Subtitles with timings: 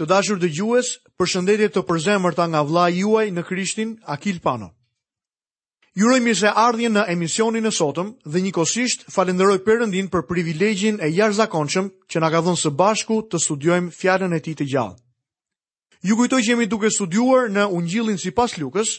[0.00, 0.88] Të dashur dhe gjues,
[1.20, 4.70] për shëndetje të përzemër nga vla juaj në Krishtin, Akil Pano.
[6.00, 10.96] Juroj mi se ardhje në emisionin e sotëm dhe një kosisht falenderoj përëndin për privilegjin
[11.04, 14.68] e jarë zakonqëm që nga ka dhënë së bashku të studiojmë fjallën e ti të
[14.72, 14.96] gjallë.
[16.08, 18.94] Ju kujtoj që jemi duke studiuar në ungjillin si pas lukës,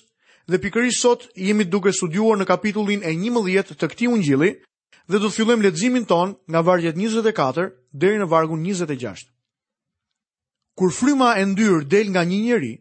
[0.47, 4.53] dhe pikërisht sot jemi duke studiuar në kapitullin e 11 të këtij ungjilli
[5.09, 9.32] dhe do të fillojmë leximin ton nga vargjet 24 deri në vargun 26.
[10.77, 12.71] Kur fryma e ndyrë del nga një njeri,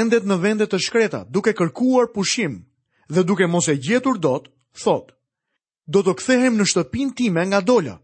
[0.00, 2.52] endet në vendet të shkreta, duke kërkuar pushim
[3.14, 4.46] dhe duke mos e gjetur dot,
[4.82, 5.08] thot,
[5.94, 7.96] do të kthehem në shtëpin time nga dolla.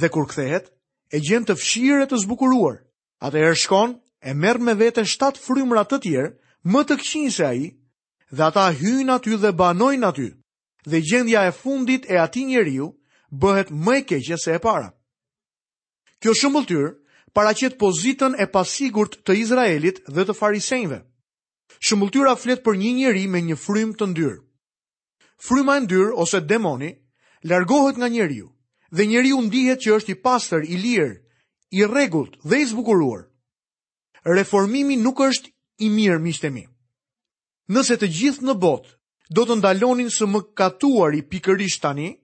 [0.00, 0.70] Dhe kur kthehet,
[1.16, 2.78] e gjen të fshirë e të zbukuruar.
[3.26, 3.92] Atë e shkon,
[4.28, 6.32] e merr me vete shtat frymra të tjerë,
[6.72, 7.62] më të këqinj se ai,
[8.36, 10.28] dhe ata hyjnë aty dhe banojnë aty.
[10.90, 12.88] Dhe gjendja e fundit e atij njeriu
[13.40, 14.88] bëhet më e keqe se e para.
[16.20, 16.86] Kjo shëmbulltyr
[17.36, 21.02] paraqet pozitën e pasigurt të Izraelit dhe të farisejve.
[21.84, 24.38] Shëmbulltyra flet për një njeri me një frymë të ndyrë.
[25.44, 26.88] Fryma e ndyrë ose demoni
[27.50, 28.48] largohet nga njeriu
[28.96, 31.12] dhe njeriu ndihet që është i pastër, i lirë,
[31.76, 33.26] i rregullt dhe i zbukuruar.
[34.38, 35.52] Reformimi nuk është
[35.84, 36.64] i mirë, miqtë mi.
[37.74, 38.94] Nëse të gjithë në botë
[39.36, 42.14] do të ndalonin së mëkatuari pikërisht tani,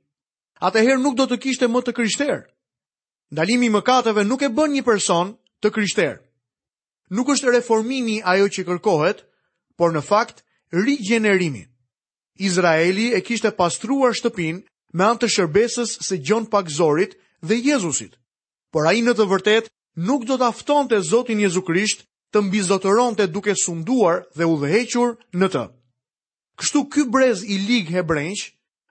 [0.65, 2.43] atëherë nuk do të kishte më të krishterë.
[3.33, 5.31] Ndalimi i mëkateve nuk e bën një person
[5.65, 6.19] të krishterë.
[7.17, 9.23] Nuk është reformimi ajo që kërkohet,
[9.81, 10.43] por në fakt
[10.77, 11.63] rigjenerimi.
[12.45, 14.61] Izraeli e kishte pastruar shtëpin
[14.93, 17.17] me anë të shërbesës se gjon pak zorit
[17.49, 18.19] dhe Jezusit.
[18.73, 19.73] Por a i në të vërtet
[20.09, 22.05] nuk do të afton të Zotin Jezu Krisht
[22.37, 25.65] të mbizotëronte të duke sunduar dhe u dhehequr në të.
[26.61, 28.37] Kështu ky brez i ligë hebrej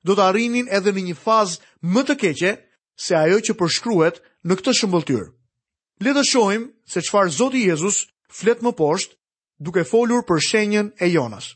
[0.05, 1.61] do të arrinin edhe në një fazë
[1.93, 2.55] më të keqe
[3.01, 5.23] se ajo që përshkruhet në këtë shëmbëlltyr.
[6.05, 7.99] Le të shohim se çfarë Zoti Jezus
[8.39, 9.15] flet më poshtë
[9.61, 11.51] duke folur për shenjën e Jonas.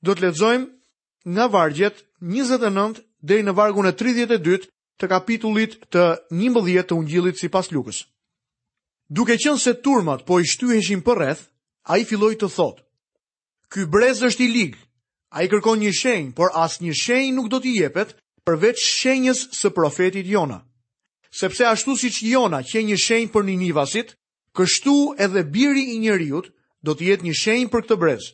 [0.00, 4.70] Do të lexojmë nga vargjet 29 deri në vargun e 32
[5.00, 6.04] të kapitullit të
[6.38, 8.04] një të ungjilit si pas lukës.
[9.10, 11.42] Duke qënë se turmat po i shtyheshin për rreth,
[11.92, 12.84] a i filoj të thotë,
[13.68, 14.78] ky brez është i ligë,
[15.36, 19.48] a i kërkon një shenjë, por asnjë një shenjë nuk do t'i jepet përveç shenjës
[19.60, 20.62] së profetit jona
[21.34, 24.12] sepse ashtu si që jona që e një shenjë për një një vasit,
[24.56, 26.50] kështu edhe biri i njeriut,
[26.84, 28.28] do të jetë një shenjë për këtë brez.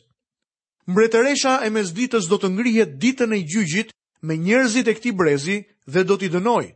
[0.91, 3.93] Mbretëresha e mes ditës do të ngrihet ditën e gjyëgjit
[4.27, 5.57] me njerëzit e këti brezi
[5.87, 6.67] dhe do t'i dënoj,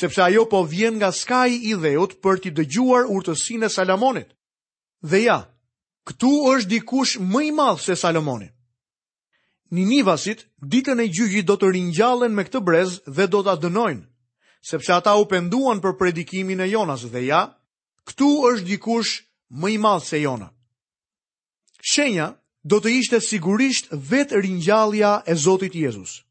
[0.00, 4.30] sepse ajo po vjen nga skaj i dheut për t'i dëgjuar urtësine Salamonit.
[5.10, 5.38] Dhe ja,
[6.08, 8.54] këtu është dikush mëj madhë se Salamonit.
[9.70, 13.54] Një një vasit, ditën e gjyëgjit do të rinjallën me këtë brez dhe do t'a
[13.62, 14.06] dënojnë
[14.60, 17.42] sepse ata u penduan për predikimin e Jonas dhe ja,
[18.08, 19.12] këtu është dikush
[19.60, 20.50] më i madh se Jona.
[21.80, 22.34] Shenja
[22.64, 26.22] do të ishte sigurisht vetë ringjallja e Zotit Jezus.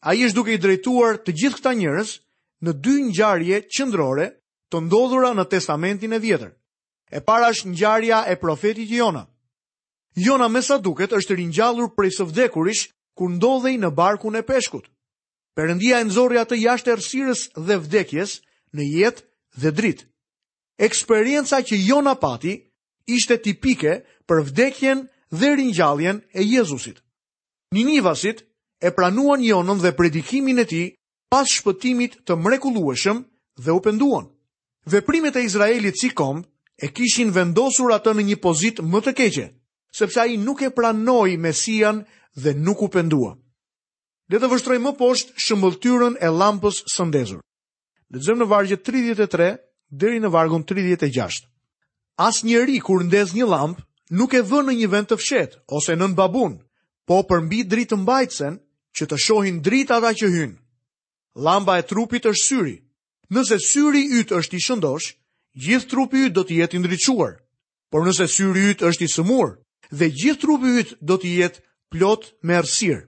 [0.00, 2.14] A i është duke i drejtuar të gjithë këta njerëz
[2.62, 4.26] në dy njarje qëndrore
[4.70, 6.50] të ndodhura në testamentin e vjetër.
[7.12, 9.24] E para është njarja e profetit Jona.
[10.16, 14.91] Jona me sa duket është ringjallur prej së vdekurish kur ndodhej në barkun e peshkut.
[15.58, 18.30] Perëndia e nxorri atë jashtë errësirës dhe vdekjes
[18.76, 19.24] në jetë
[19.62, 20.04] dhe dritë.
[20.86, 22.54] Eksperjenca që Jona pati
[23.16, 23.92] ishte tipike
[24.30, 25.02] për vdekjen
[25.40, 27.02] dhe ringjalljen e Jezusit.
[27.76, 28.40] Ninivasit
[28.88, 30.86] e pranuan Jonën dhe predikimin e tij
[31.30, 33.18] pas shpëtimit të mrekullueshëm
[33.62, 34.26] dhe u penduan.
[34.92, 36.40] Veprimet e Izraelit si kom
[36.80, 39.46] e kishin vendosur atë në një pozit më të keqe,
[39.98, 42.02] sepse a i nuk e pranoj Mesian
[42.42, 43.30] dhe nuk u pendua.
[44.32, 47.40] Le të vështroj më poshtë shëmbëlltyrën e llampës së ndezur.
[48.14, 49.48] Lexojmë në vargje 33
[50.02, 51.42] deri në vargun 36.
[52.28, 53.82] Asnjëri kur ndez një llamp
[54.16, 56.54] nuk e vë në një vend të fshet, ose nën babun,
[57.04, 58.56] po përmbi dritë mbajtsen
[58.96, 60.56] që të shohin dritë ata që hynë.
[61.48, 62.76] Lamba e trupit është syri.
[63.36, 65.12] Nëse syri yt është i shëndosh,
[65.66, 67.34] gjithë trupi yt do të jetë i ndriçuar.
[67.92, 69.52] Por nëse syri yt është i sëmurë,
[69.98, 73.04] dhe gjithë trupi yt do të jetë plot me errësirë.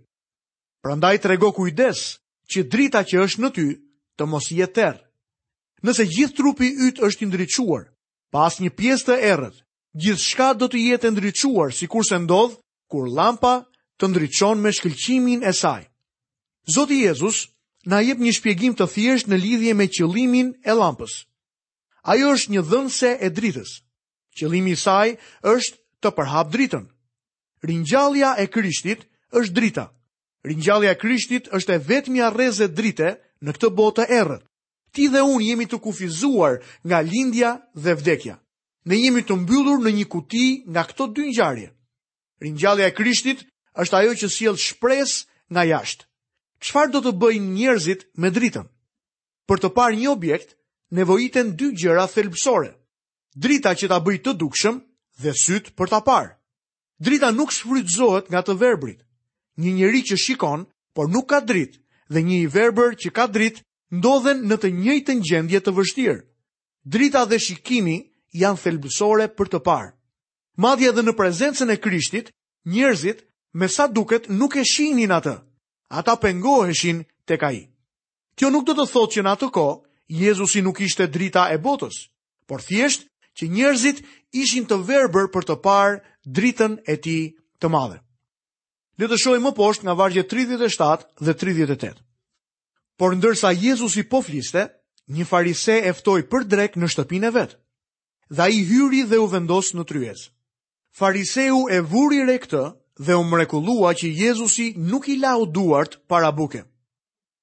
[0.85, 2.01] Prandaj rego kujdes
[2.53, 3.63] që drita që është në ty
[4.21, 4.99] të mos jetë terr.
[5.85, 7.87] Nëse gjithë trupi yt është i ndriçuar,
[8.33, 9.57] pa asnjë pjesë të errët,
[9.97, 12.59] gjithçka do të jetë ndriçuar, kur se ndodh
[12.93, 13.55] kur llampa
[13.97, 15.83] të ndriçon me shkëlqimin e saj.
[16.75, 17.39] Zoti Jezus
[17.89, 21.15] na jep një shpjegim të thjesht në lidhje me qëllimin e llampës.
[22.13, 23.71] Ajo është një dhënëse e dritës.
[24.37, 25.17] Qëllimi i saj
[25.55, 26.85] është të përhap dritën.
[27.69, 29.09] Ringjallja e Krishtit
[29.41, 29.89] është drita.
[30.44, 33.14] Ringjallja e Krishtit është e vetmja rrezë drite
[33.46, 34.43] në këtë botë errët.
[34.94, 36.58] Ti dhe unë jemi të kufizuar
[36.88, 37.55] nga lindja
[37.85, 38.35] dhe vdekja.
[38.88, 41.70] Ne jemi të mbyllur në një kuti nga këto dy ngjarje.
[42.44, 43.41] Ringjallja e Krishtit
[43.85, 45.17] është ajo që sjell shpresë
[45.52, 46.05] nga jashtë.
[46.64, 48.69] Çfarë do të bëjnë njerëzit me dritën?
[49.49, 50.52] Për të parë një objekt,
[50.99, 52.70] nevojiten dy gjëra thelbësore:
[53.35, 54.76] drita që ta bëjë të dukshëm
[55.25, 56.37] dhe syt për ta parë.
[57.05, 59.00] Drita nuk shfrytëzohet nga të verbrit
[59.62, 60.65] një njeri që shikon,
[60.95, 61.79] por nuk ka dritë,
[62.12, 63.62] dhe një i verber që ka dritë,
[63.99, 66.19] ndodhen në të njëjtën gjendje të vështirë.
[66.95, 67.97] Drita dhe shikimi
[68.37, 69.91] janë thelbësore për të parë.
[70.56, 72.31] Madje edhe në prezencën e Krishtit,
[72.67, 73.25] njerëzit
[73.59, 75.37] me sa duket nuk e shihnin atë.
[75.91, 77.61] Ata pengoheshin tek ai.
[78.37, 82.11] Kjo nuk do të thotë që në atë kohë Jezusi nuk ishte drita e botës,
[82.47, 83.07] por thjesht
[83.39, 84.03] që njerëzit
[84.37, 87.23] ishin të verbër për të parë dritën e tij
[87.61, 87.99] të madhe.
[89.02, 91.96] Le të shohim më poshtë nga vargje 37 dhe 38.
[93.00, 94.67] Por ndërsa Jezusi po fliste,
[95.17, 97.56] një farise e ftoi për drek në shtëpinë e vet.
[98.31, 100.29] Dhe ai hyri dhe u vendos në tryez.
[101.00, 102.62] Fariseu e vuri re këtë
[103.06, 106.62] dhe u mrekullua që Jezusi nuk i la u duart para buke.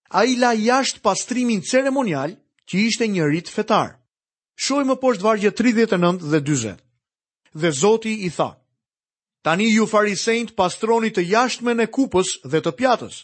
[0.09, 2.37] A i la jashtë pastrimin ceremonial
[2.67, 3.97] që ishte një rit fetar.
[4.55, 6.81] Shoj më poshtë vargje 39 dhe 20.
[7.61, 8.53] Dhe Zoti i thaë,
[9.41, 13.21] tani ju farisejnët pastroni të jashtme në kupës dhe të pjatës.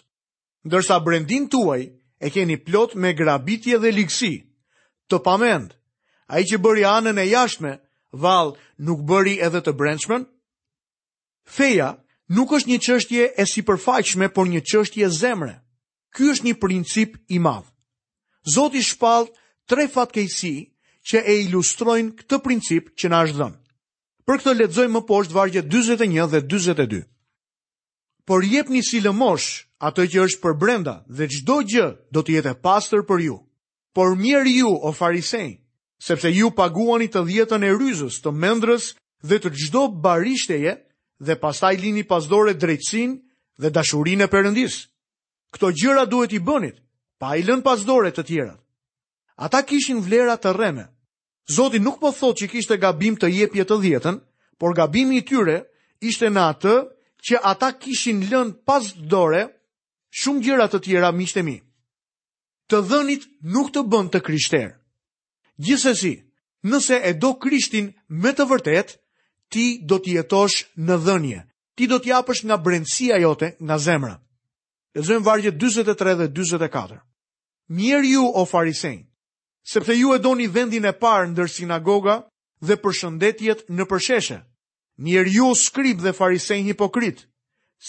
[0.67, 1.81] Ndërsa brendin tuaj
[2.19, 4.33] e keni plot me grabitje dhe likësi,
[5.09, 5.75] të pamend,
[6.33, 7.73] a i që bëri anën e jashtme,
[8.23, 10.25] valë nuk bëri edhe të brendshmen?
[11.57, 11.89] Feja
[12.35, 15.53] nuk është një qështje e si përfaqshme, por një qështje zemre.
[16.15, 17.69] Ky është një princip i madhë.
[18.53, 19.29] Zoti shpallë
[19.69, 20.53] tre fatkejsi
[21.07, 23.57] që e ilustrojnë këtë princip që në është dhëmë.
[24.27, 26.97] Për këtë lexojmë më poshtë vargjet 41 dhe 42.
[28.27, 29.45] Por jepni si lëmosh
[29.87, 31.85] atë që është për brenda dhe çdo gjë
[32.15, 33.37] do të jetë e pastër për ju.
[33.95, 35.47] Por mirë ju o farisej,
[36.07, 38.89] sepse ju paguani të dhjetën e rryzës të mendrës
[39.29, 40.73] dhe të çdo barishteje
[41.25, 43.15] dhe pastaj lini pas dore drejtsin
[43.61, 44.75] dhe dashurin e përëndis.
[45.55, 46.75] Këto gjëra duhet i bënit,
[47.19, 48.57] pa i lën pas dore të tjera.
[49.45, 50.85] Ata kishin vlera të rreme,
[51.49, 54.17] Zoti nuk po thot që kishte gabim të jepje të dhjetën,
[54.59, 55.61] por gabimi i tyre
[56.11, 56.73] ishte në atë
[57.29, 59.45] që ata kishin lënë pas dore
[60.21, 61.55] shumë gjëra të tjera miqtë mi.
[62.67, 64.73] Të dhënit nuk të bën të krishterë.
[65.63, 66.13] Gjithsesi,
[66.67, 68.91] nëse e do Krishtin me të vërtet,
[69.49, 71.39] ti do të jetosh në dhënje.
[71.77, 74.17] Ti do të japësh nga brendësia jote, nga zemra.
[74.97, 76.99] Lexojmë vargjet 43 dhe 44.
[77.79, 79.06] Mirë ju o farisejnë,
[79.69, 82.15] sepse ju e doni vendin e parë ndër sinagoga
[82.67, 84.37] dhe përshëndetjet në përsheshe.
[85.03, 87.19] Mirë ju skrip dhe farisej hipokrit,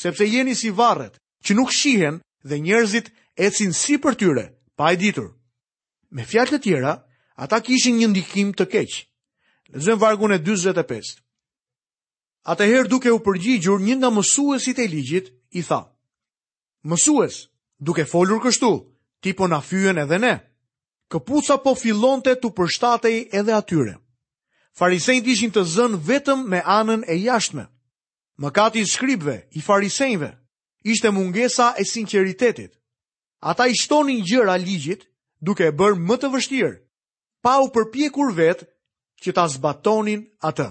[0.03, 1.15] sepse jeni si varret,
[1.47, 2.17] që nuk shihen
[2.49, 3.07] dhe njerëzit
[3.47, 4.45] ecin si për tyre,
[4.77, 5.29] pa e ditur.
[6.15, 6.97] Me fjalët të tjera,
[7.43, 8.91] ata kishin një ndikim të keq.
[9.85, 11.23] zënë vargun e 45.
[12.53, 15.27] Atëherë duke u përgjigjur një nga mësuesit e ligjit,
[15.59, 15.81] i tha:
[16.89, 17.35] "Mësues,
[17.87, 18.73] duke folur kështu,
[19.23, 20.35] ti po na fyën edhe ne."
[21.13, 23.95] këpuca po fillonte të përshtatej edhe atyre.
[24.79, 27.65] Farisejt ishin të zënë vetëm me anën e jashtme.
[28.39, 30.29] Mëkati i shkribve, i farisejve,
[30.87, 32.77] ishte mungesa e sinceritetit.
[33.41, 35.05] Ata i shtonin gjëra ligjit,
[35.41, 36.77] duke e bërë më të vështirë,
[37.43, 38.69] pa u përpjekur vetë
[39.25, 40.69] që ta zbatonin atë.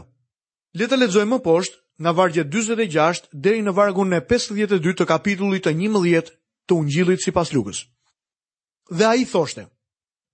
[0.80, 5.64] Le të lexojmë më poshtë nga vargu 46 deri në vargun në 52 të kapitullit
[5.66, 6.32] të 11
[6.68, 7.84] të Ungjillit sipas Lukës.
[8.92, 9.66] Dhe ai thoshte: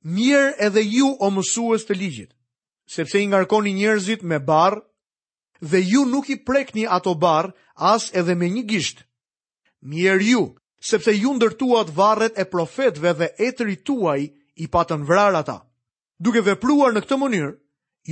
[0.03, 2.31] mirë edhe ju o mësues të ligjit,
[2.91, 4.81] sepse i ngarkoni njerëzit me barë
[5.63, 9.03] dhe ju nuk i prekni ato barë as edhe me një gisht.
[9.93, 10.41] Mirë ju,
[10.83, 14.21] sepse ju ndërtuat varret e profetve dhe etëri tuaj
[14.63, 15.59] i patën vrar ata.
[16.19, 17.53] Duke vepruar në këtë mënyrë,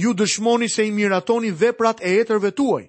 [0.02, 2.88] ju dëshmoni se i miratoni veprat e etërve tuaj.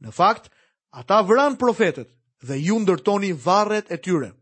[0.00, 0.48] Në fakt,
[0.90, 2.08] ata vran profetet
[2.42, 4.32] dhe ju ndërtoni varret e tyre.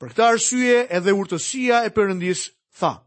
[0.00, 2.48] Për këtë arsye edhe urtësia e Perëndis
[2.80, 3.04] thaë.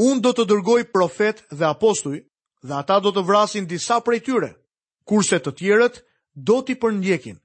[0.00, 2.18] Unë do të dërgoj profet dhe apostuj
[2.64, 4.48] dhe ata do të vrasin disa prej tyre,
[5.10, 5.98] kurse të tjerët
[6.48, 7.36] do t'i përndjekin,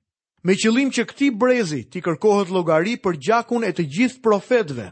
[0.46, 4.86] me qëlim që këti brezi t'i kërkohet logari për gjakun e të gjithë profetve,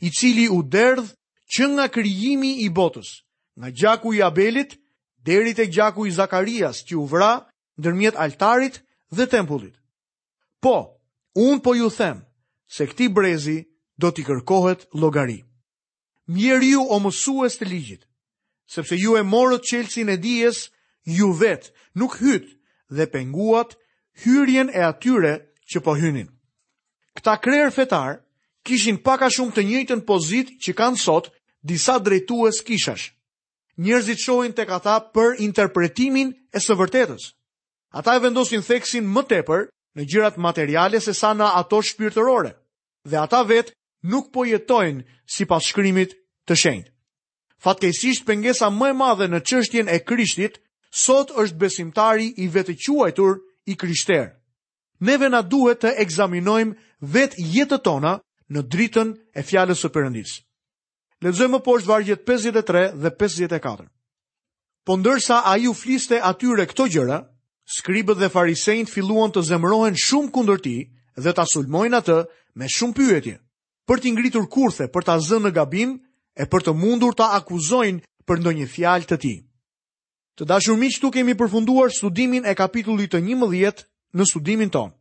[0.00, 1.12] i cili u derdhë
[1.52, 3.10] që nga kryjimi i botës,
[3.58, 4.78] nga gjaku i abelit,
[5.28, 7.32] derit e gjaku i zakarias që u vra,
[7.82, 8.80] dërmjet altarit
[9.16, 9.76] dhe tempullit.
[10.62, 10.76] Po,
[11.36, 12.24] unë po ju them,
[12.76, 13.58] se këti brezi
[14.00, 15.44] do t'i kërkohet logarit
[16.30, 18.02] mjerë ju o mësues të ligjit,
[18.70, 20.68] sepse ju e morët qelsin e dijes,
[21.04, 22.52] ju vetë nuk hytë
[22.96, 23.74] dhe penguat
[24.22, 25.32] hyrjen e atyre
[25.72, 26.28] që po hynin.
[27.18, 28.20] Këta krerë fetar
[28.66, 31.32] kishin paka shumë të njëjtën pozit që kanë sot
[31.66, 33.10] disa drejtues kishash.
[33.80, 37.24] Njerëzit shohin tek ata për interpretimin e së vërtetës.
[37.96, 39.66] Ata e vendosin theksin më tepër
[39.98, 42.52] në gjërat materiale se sa në ato shpirtërore.
[43.08, 43.74] Dhe ata vetë
[44.12, 46.12] nuk po jetojnë si pas shkrimit
[46.50, 46.90] të shenjtë,
[47.60, 50.54] Fatkejsisht pëngesa më e madhe në qështjen e krishtit,
[50.90, 53.36] sot është besimtari i vetë quajtur
[53.70, 54.30] i krishter.
[55.04, 56.72] Neve na duhet të ekzaminojmë
[57.16, 58.14] vetë jetë tona
[58.52, 60.32] në dritën e fjallës së përëndis.
[61.24, 63.86] Lexojmë po është vargjet 53 dhe 54.
[64.86, 67.20] Po ndërsa a ju fliste atyre këto gjëra,
[67.76, 70.78] skribët dhe farisejnë filluan të zemrohen shumë kundër ti
[71.20, 72.18] dhe të asulmojnë atë
[72.58, 73.36] me shumë pyetje.
[73.88, 76.00] Për t'ingritur kurthe për t'a zënë në gabim,
[76.40, 79.36] e për të mundur ta akuzojnë për ndonjë fjalë të tij.
[80.40, 83.84] Të dashur miq, tu kemi përfunduar studimin e kapitullit të 11
[84.16, 84.94] në studimin ton.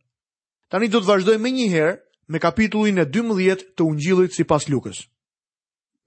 [0.69, 1.95] Tani do të vazhdojmë më një herë
[2.35, 5.05] me kapitullin e 12 të Ungjillit sipas Lukës.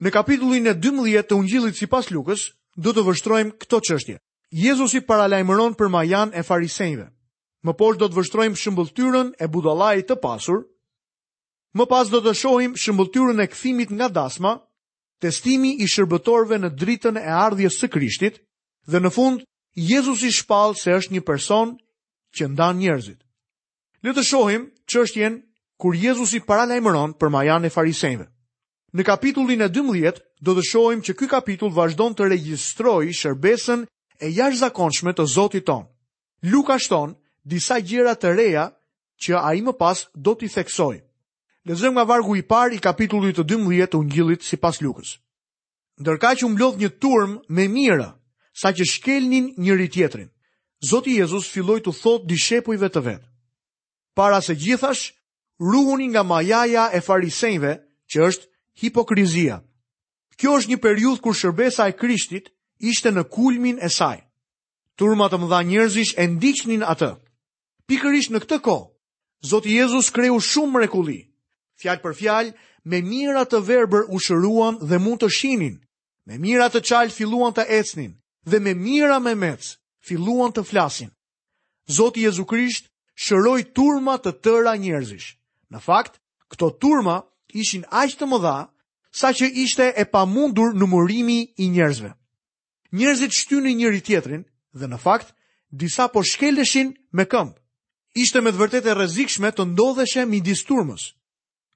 [0.03, 4.17] Në kapitullin e 12 të Ungjillit sipas Lukës, do të vështrojmë këto çështje.
[4.53, 7.09] Jezusi paralajmëron për Majan e farisejve.
[7.65, 10.61] Më poshtë do të vështrojmë shëmbulltyrën e budallait të pasur.
[11.73, 14.59] Më pas do të shohim shëmbulltyrën e kthimit nga dasma,
[15.23, 18.41] testimi i shërbëtorve në dritën e ardhjes së Krishtit
[18.91, 19.45] dhe në fund
[19.91, 21.71] Jezus i shpalë se është një person
[22.37, 23.19] që ndan njerëzit.
[24.03, 25.39] Le të shohim që është jenë
[25.81, 27.73] kur Jezus i paralajmëron për majan e
[28.93, 33.85] Në kapitullin e 12 do të shohim që ky kapitull vazhdon të registroj shërbesën
[34.21, 35.87] e jash zakonshme të Zotit ton.
[36.51, 38.65] Luka shton disa gjera të reja
[39.17, 40.99] që a i më pas do t'i theksojë.
[41.65, 45.13] Lezëm nga vargu i par i kapitullit të 12 të ungjilit si pas lukës.
[46.01, 48.09] Ndërka që umblodh një turm me mira,
[48.51, 50.27] sa që shkelnin njëri tjetrin.
[50.83, 53.27] Zoti Jezus filloj të thot dishepujve të vetë.
[54.17, 55.13] Para se gjithash,
[55.63, 57.71] ruhuni nga majaja e farisejnve,
[58.11, 58.45] që është
[58.83, 59.61] hipokrizia.
[60.35, 62.51] Kjo është një periudh kur shërbesa e krishtit
[62.91, 64.19] ishte në kulmin e saj.
[64.99, 67.13] Turma të mëdha njerëzish e ndiqnin atë.
[67.87, 68.85] Pikërisht në këtë kohë,
[69.49, 71.19] Zoti Jezus kreu shumë mrekulli,
[71.81, 72.51] Fjalë për fjalë,
[72.91, 75.79] me mira të verbër u shëruan dhe mund të shinin.
[76.27, 78.11] Me mira të çalë filluan të ecnin
[78.49, 79.71] dhe me mira me mec
[80.09, 81.09] filluan të flasin.
[81.97, 82.89] Zoti Jezu Krisht
[83.25, 85.29] shëroi turma të tëra njerëzish.
[85.71, 86.19] Në fakt,
[86.51, 87.17] këto turma
[87.61, 88.57] ishin aq të mëdha
[89.19, 92.11] sa që ishte e pamundur numërimi i njerëzve.
[92.97, 94.43] Njerëzit shtynin njëri tjetrin
[94.79, 95.33] dhe në fakt
[95.81, 97.57] disa po shkeleshin me këmbë.
[98.23, 101.09] Ishte me të vërtetë rrezikshme të ndodheshe midis turmës.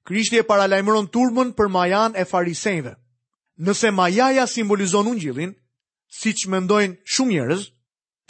[0.07, 2.93] Krishti e paralajmëron turmën për majan e farisejve.
[3.67, 5.51] Nëse majaja simbolizon ungjillin,
[6.19, 7.65] si që mendojnë shumë njërez,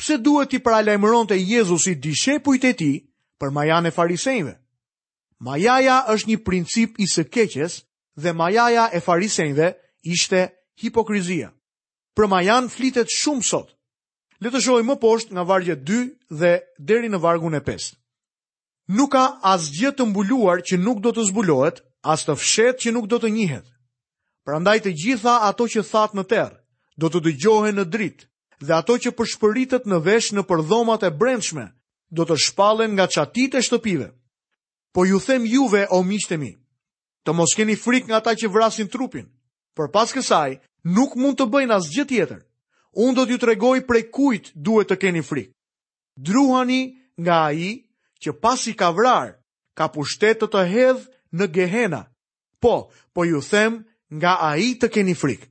[0.02, 2.90] pse duhet i paralajmëron të Jezusi dishe pujtë e ti
[3.40, 4.56] për majan e farisejve?
[5.50, 7.76] Majaja është një princip i së keqes
[8.26, 9.70] dhe majaja e farisejve
[10.18, 10.42] ishte
[10.82, 11.52] hipokrizia.
[12.18, 13.70] Për majan flitet shumë sot.
[14.42, 16.02] Letë shohim më poshtë nga vargje 2
[16.42, 16.54] dhe
[16.90, 17.94] deri në vargun e 5
[18.88, 23.08] nuk ka asgjë të mbuluar që nuk do të zbulohet, as të fshet që nuk
[23.12, 23.66] do të njihet.
[24.48, 26.58] Prandaj të gjitha ato që thatë në terë,
[26.98, 28.28] do të dëgjohen në dritë,
[28.64, 31.66] dhe ato që përshpëritet në vesh në përdhomat e brendshme,
[32.10, 34.08] do të shpallen nga qatit e shtëpive.
[34.96, 36.54] Po ju them juve, o mishtemi,
[37.26, 39.28] të mos keni frik nga ta që vrasin trupin,
[39.76, 40.62] për pas kësaj
[40.96, 42.40] nuk mund të bëjnë asgjë tjetër.
[42.98, 45.52] Unë do t'ju tregoj prej kujt duhet të keni frik.
[46.18, 47.74] Druhani nga aji
[48.24, 49.36] që pas i ka vrar,
[49.78, 51.06] ka pushtet të të hedhë
[51.40, 52.00] në Gehena.
[52.64, 52.74] Po,
[53.14, 53.82] po ju them
[54.20, 55.50] nga a i të keni frikë.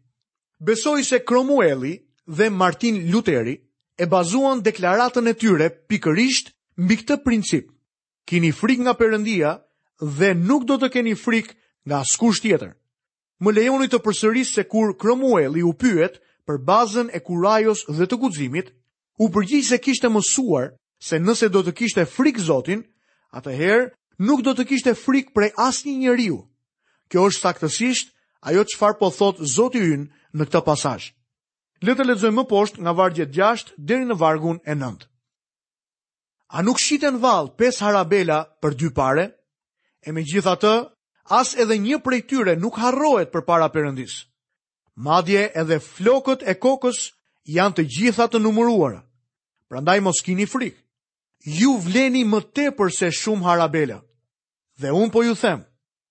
[0.71, 1.95] Besoj se Kromueli
[2.39, 3.57] dhe Martin Luteri
[4.03, 6.51] e bazuan deklaratën e tyre pikërisht
[6.83, 7.67] mbi këtë princip.
[8.27, 9.51] Kini frik nga përëndia
[10.19, 11.53] dhe nuk do të keni frik
[11.87, 12.73] nga askush shtjetër.
[13.45, 16.19] Më lejoni të përsëris se kur Kromueli u pyet
[16.49, 18.73] për bazën e kurajos dhe të kudzimit,
[19.23, 22.83] u përgjit se kishtë mësuar se nëse do të kishte frikë Zotin,
[23.37, 23.89] atëherë
[24.29, 26.39] nuk do të kishte frikë prej asnjë njeriu.
[27.13, 28.13] Kjo është saktësisht
[28.49, 31.11] ajo çfarë po thot Zoti ynë në këtë pasazh.
[31.85, 35.05] Le të lexojmë më poshtë nga vargu 6 deri në vargun e 9.
[36.57, 39.27] A nuk shiten vallë pesë harabela për dy pare?
[40.07, 40.73] E me gjitha të,
[41.37, 44.23] as edhe një prej tyre nuk harrohet për para përëndis.
[44.97, 47.11] Madje edhe flokët e kokës
[47.45, 49.03] janë të gjitha të numëruara.
[49.69, 50.79] Prandaj mos kini frikë
[51.47, 54.03] ju vleni më tepër se shumë harabela.
[54.81, 55.63] Dhe unë po ju them,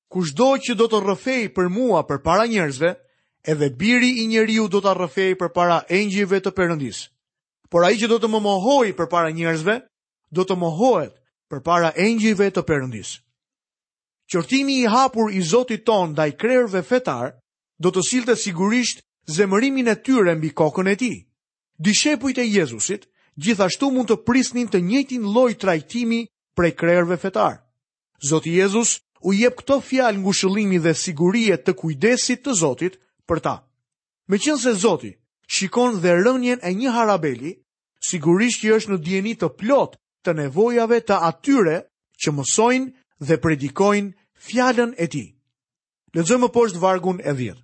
[0.09, 2.95] kushdo që do të rëfej për mua për para njerëzve,
[3.43, 7.09] edhe biri i njeriu do të rëfej për para engjive të përëndis.
[7.69, 9.75] Por a i që do të më mohoj për para njerëzve,
[10.31, 11.13] do të mohojt
[11.51, 13.19] për para engjive të përëndis.
[14.31, 17.35] Qërtimi i hapur i Zotit ton da i krerve fetar,
[17.77, 19.03] do të silte sigurisht
[19.35, 21.11] zemërimin e tyre mbi kokën e ti.
[21.77, 26.25] Dishepujt e Jezusit, gjithashtu mund të prisnin të njëjtin lloj trajtimi
[26.55, 27.57] prej krerëve fetar.
[28.23, 32.95] Zoti Jezus u jep këto fjalë ngushëllimi dhe sigurie të kujdesit të Zotit
[33.27, 33.55] për ta.
[34.29, 35.11] Me qënë se Zoti
[35.47, 37.51] shikon dhe rënjen e një harabeli,
[38.07, 41.75] sigurisht që është në djeni të plot të nevojave të atyre
[42.23, 42.93] që mësojnë
[43.27, 44.15] dhe predikojnë
[44.47, 45.25] fjallën e ti.
[46.15, 47.61] Lëzëm më poshtë vargun e dhjetë.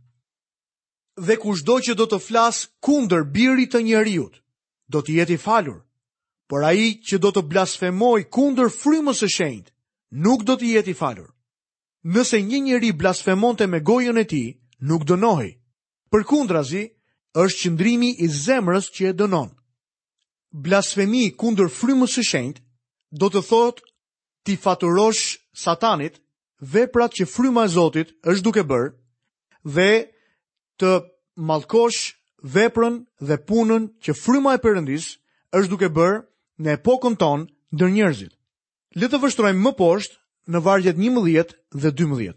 [1.28, 4.40] Dhe kushdo që do të flasë kunder birit të njeriut,
[4.94, 5.80] do të jeti falur,
[6.52, 9.70] por ai që do të blasfemoj kundër frymës së shend,
[10.26, 11.30] nuk do të jeti falur.
[12.14, 14.44] Nëse një njeri blasfemonte me gojën e ti,
[14.90, 15.52] nuk dënohi.
[16.12, 16.84] Për kundrazi,
[17.44, 19.52] është qëndrimi i zemrës që e dënon.
[20.66, 22.58] Blasfemi kundër frymës së shend,
[23.22, 23.78] do të thot
[24.46, 26.20] ti faturosh satanit
[26.74, 28.90] veprat që fryma e Zotit është duke bërë
[29.76, 29.90] dhe
[30.82, 30.92] të
[31.48, 32.00] malkosh
[32.50, 32.96] veprën
[33.28, 35.08] dhe punën që fryma e Perëndis
[35.56, 36.22] është duke bërë
[36.64, 37.46] në epokën tonë
[37.76, 38.34] ndër njerëzit.
[39.00, 40.18] Le të vështrojmë më poshtë
[40.52, 42.34] në vargjet 11 dhe 12.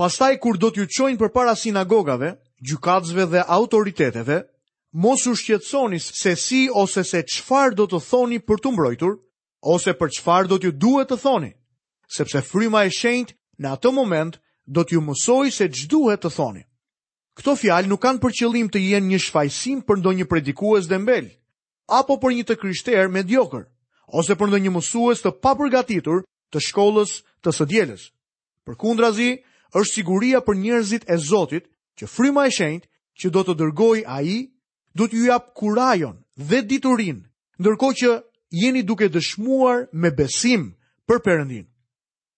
[0.00, 2.30] Pastaj kur do t'ju çojnë përpara sinagogave,
[2.66, 4.38] gjykatësve dhe autoriteteve,
[5.02, 9.18] mos u shqetësoni se si ose se çfarë do të thoni për të mbrojtur,
[9.60, 11.52] ose për çfarë do t'ju duhet të thoni,
[12.16, 16.64] sepse fryma e shenjtë në atë moment do t'ju mësoj se ç'duhet të thoni.
[17.40, 21.30] Këto fjalë nuk kanë për qëllim të jenë një shfajsim për ndonjë predikues dembel,
[21.98, 23.62] apo për një të me mediokër,
[24.20, 26.20] ose për ndonjë mësues të papërgatitur
[26.52, 27.96] të shkollës të së
[28.68, 29.30] Për kundra zi,
[29.80, 31.64] është siguria për njerëzit e Zotit
[31.98, 32.84] që fryma e shenjt
[33.20, 34.36] që do të dërgoj a i,
[34.94, 37.24] do t'ju japë kurajon dhe diturin,
[37.60, 38.10] ndërko që
[38.62, 40.68] jeni duke dëshmuar me besim
[41.08, 41.64] për përëndin.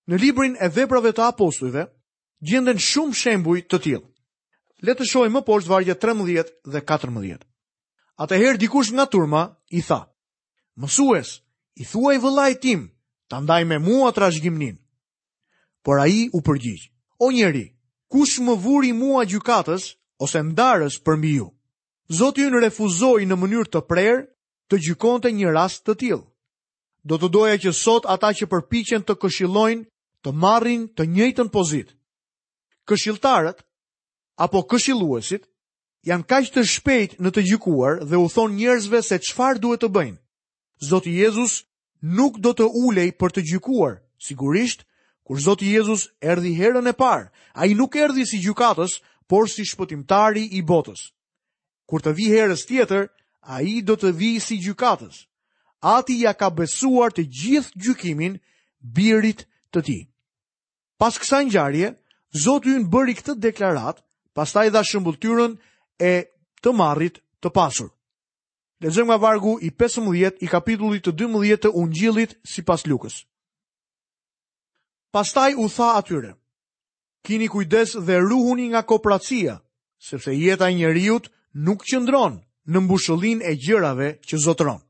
[0.08, 1.84] Në librin e veprave të apostujve,
[2.48, 4.06] gjenden shumë shembuj të tjilë.
[4.82, 7.38] Le të shohim më poshtë vargjet 13 dhe 14.
[8.24, 10.00] Atëherë dikush nga turma i tha:
[10.82, 11.30] Mësues,
[11.78, 12.82] i thuaj vëllait tim
[13.28, 14.78] ta ndaj me mua trashëgiminë.
[15.84, 17.66] Por ai u përgjigj: O njeri,
[18.10, 19.84] kush më vuri mua gjykatës
[20.26, 21.48] ose ndarës për mbi ju?
[22.18, 24.20] Zoti unë refuzoi në mënyrë të prerë
[24.70, 26.24] të gjykonte një rast të tillë.
[27.08, 29.84] Do të doja që sot ata që përpiqen të këshillojnë
[30.24, 31.94] të marrin të njëjtën pozitë.
[32.88, 33.64] Këshilltarët
[34.36, 35.44] apo këshilluesit
[36.08, 39.88] janë kaq të shpejt në të gjykuar dhe u thon njerëzve se çfarë duhet të
[39.94, 40.18] bëjnë.
[40.88, 41.60] Zoti Jezus
[42.02, 44.00] nuk do të ulej për të gjykuar.
[44.18, 44.84] Sigurisht,
[45.24, 50.44] kur Zoti Jezus erdhi herën e parë, ai nuk erdhi si gjykatës, por si shpëtimtari
[50.58, 51.12] i botës.
[51.88, 53.08] Kur të vi herës tjetër,
[53.40, 55.22] a i do të vi si gjykatës.
[55.80, 58.36] Ati ja ka besuar të gjithë gjykimin
[58.80, 59.98] birit të ti.
[61.00, 61.94] Pas kësa njarje,
[62.34, 64.00] Zotë ju në bëri këtë deklarat
[64.36, 65.52] pastaj dha shëmbulltyrën
[65.98, 66.12] e
[66.62, 67.88] të marrit të pasur.
[68.82, 73.20] Lexojmë nga vargu i 15 i kapitullit të 12 të Ungjillit sipas Lukës.
[75.14, 76.34] Pastaj u tha atyre:
[77.24, 79.54] Kini kujdes dhe ruhuni nga kopracia,
[80.08, 81.18] sepse jeta e
[81.64, 82.34] nuk qëndron
[82.66, 84.80] në mbushëllin e gjërave që zotron.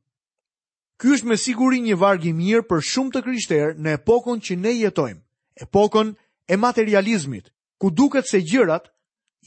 [1.00, 4.54] Ky është me siguri një varg i mirë për shumë të krishterë në epokën që
[4.56, 5.20] ne jetojmë,
[5.66, 6.14] epokën
[6.48, 8.93] e materializmit, ku duket se gjërat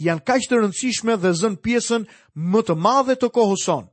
[0.02, 2.04] janë kaq të rëndësishme dhe zën pjesën
[2.54, 3.88] më të madhe të kohës sonë.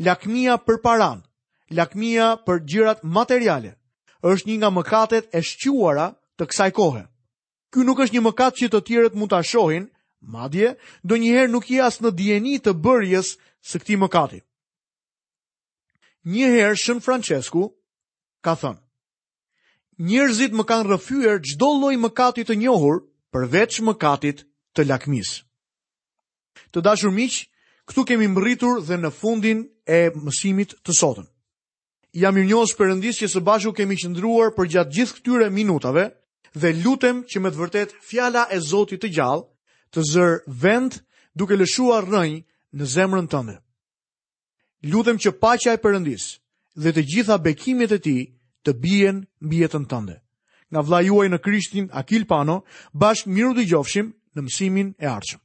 [0.00, 1.20] Lakmia për paran,
[1.76, 3.74] lakmia për gjërat materiale,
[4.24, 6.06] është një nga mëkatet e shquara
[6.40, 7.02] të kësaj kohe.
[7.70, 9.86] Ky nuk është një mëkat që të tjerët mund ta shohin,
[10.20, 14.40] madje do njëherë nuk i as në djeni të bërjes së këti mëkati.
[16.32, 17.66] Njëherë Shën Francesku
[18.44, 18.80] ka thënë,
[20.08, 23.00] njërzit më kanë rëfyër gjdo loj mëkatit të njohur
[23.32, 24.42] përveç mëkatit
[24.74, 25.40] të lakmis.
[26.70, 27.44] Të dashur miq,
[27.90, 31.26] këtu kemi mbërritur dhe në fundin e mësimit të sotën.
[32.18, 36.08] Jam i njohës përëndis që së bashku kemi qëndruar për gjatë gjithë këtyre minutave
[36.58, 39.46] dhe lutem që me të vërtet fjala e Zotit të gjallë
[39.94, 40.98] të zërë vend
[41.38, 42.40] duke lëshuar rënjë
[42.76, 43.56] në zemrën tënde.
[44.90, 46.24] Lutem që paqja e Perëndis
[46.82, 48.22] dhe të gjitha bekimet e Tij
[48.66, 50.16] të bien mbi jetën tënde.
[50.70, 52.62] Nga vllai juaj në Krishtin Akil Pano,
[52.94, 55.44] bashkë miru dëgjofshim në mësimin e arqëm.